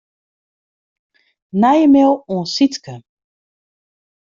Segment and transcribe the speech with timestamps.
[1.61, 2.93] Nije mail oan Sytske.